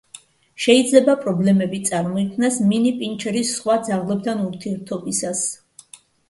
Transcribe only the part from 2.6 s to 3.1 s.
მინი